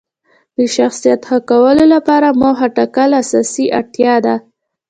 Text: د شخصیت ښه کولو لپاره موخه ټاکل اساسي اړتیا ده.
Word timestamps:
د 0.57 0.59
شخصیت 0.75 1.21
ښه 1.27 1.37
کولو 1.49 1.83
لپاره 1.93 2.37
موخه 2.41 2.67
ټاکل 2.77 3.09
اساسي 3.21 3.65
اړتیا 3.79 4.15
ده. 4.25 4.35